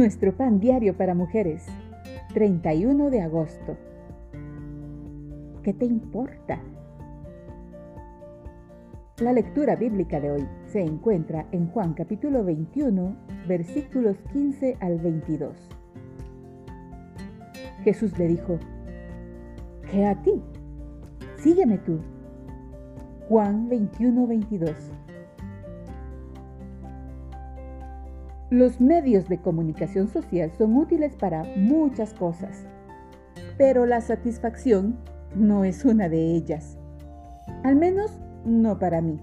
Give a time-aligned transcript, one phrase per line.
[0.00, 1.66] Nuestro pan diario para mujeres,
[2.32, 3.76] 31 de agosto.
[5.62, 6.58] ¿Qué te importa?
[9.18, 13.14] La lectura bíblica de hoy se encuentra en Juan capítulo 21,
[13.46, 15.68] versículos 15 al 22.
[17.84, 18.58] Jesús le dijo,
[19.90, 20.40] ¿qué a ti?
[21.36, 22.00] Sígueme tú.
[23.28, 24.92] Juan 21, 22.
[28.50, 32.66] Los medios de comunicación social son útiles para muchas cosas,
[33.56, 34.98] pero la satisfacción
[35.36, 36.76] no es una de ellas.
[37.62, 39.20] Al menos no para mí.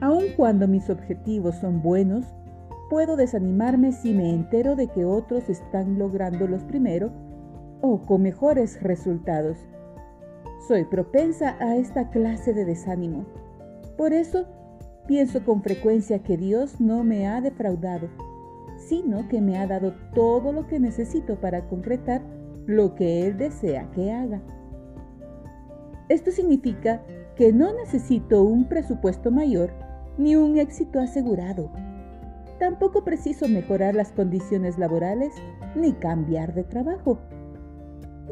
[0.00, 2.24] Aun cuando mis objetivos son buenos,
[2.88, 7.12] puedo desanimarme si me entero de que otros están logrando los primero
[7.82, 9.58] o con mejores resultados.
[10.66, 13.26] Soy propensa a esta clase de desánimo.
[13.98, 14.46] Por eso
[15.06, 18.08] Pienso con frecuencia que Dios no me ha defraudado,
[18.76, 22.22] sino que me ha dado todo lo que necesito para concretar
[22.66, 24.40] lo que Él desea que haga.
[26.08, 27.02] Esto significa
[27.36, 29.72] que no necesito un presupuesto mayor
[30.18, 31.70] ni un éxito asegurado.
[32.60, 35.32] Tampoco preciso mejorar las condiciones laborales
[35.74, 37.18] ni cambiar de trabajo.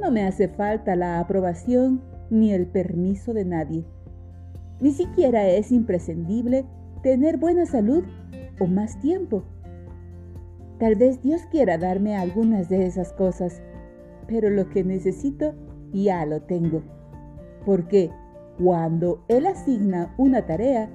[0.00, 3.84] No me hace falta la aprobación ni el permiso de nadie
[4.80, 6.64] ni siquiera es imprescindible
[7.02, 8.04] tener buena salud
[8.58, 9.42] o más tiempo.
[10.78, 13.60] Tal vez Dios quiera darme algunas de esas cosas,
[14.26, 15.54] pero lo que necesito
[15.92, 16.82] ya lo tengo.
[17.66, 18.10] Porque
[18.58, 20.88] cuando Él asigna una tarea,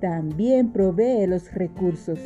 [0.00, 2.18] también provee los recursos.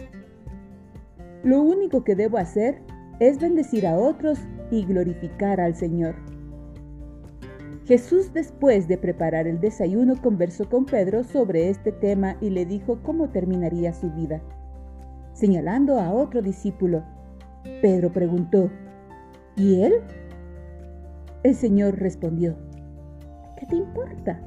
[1.45, 2.81] Lo único que debo hacer
[3.21, 4.39] es bendecir a otros
[4.71, 6.15] y glorificar al Señor.
[7.89, 12.99] Jesús después de preparar el desayuno conversó con Pedro sobre este tema y le dijo
[13.03, 14.43] cómo terminaría su vida.
[15.33, 17.03] Señalando a otro discípulo,
[17.81, 18.71] Pedro preguntó,
[19.57, 19.95] ¿y él?
[21.43, 22.59] El Señor respondió,
[23.59, 24.39] ¿qué te importa?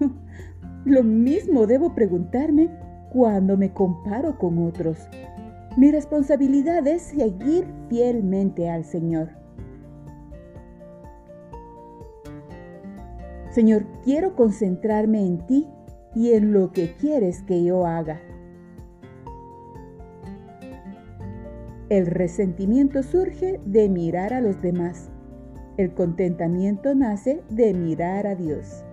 [0.86, 2.70] Lo mismo debo preguntarme
[3.10, 5.06] cuando me comparo con otros.
[5.76, 9.45] Mi responsabilidad es seguir fielmente al Señor.
[13.56, 15.66] Señor, quiero concentrarme en ti
[16.14, 18.20] y en lo que quieres que yo haga.
[21.88, 25.08] El resentimiento surge de mirar a los demás.
[25.78, 28.84] El contentamiento nace de mirar a Dios.